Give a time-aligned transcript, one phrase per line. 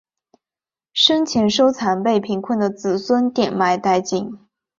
[0.93, 4.31] 生前收藏被贫困的子孙典卖殆尽。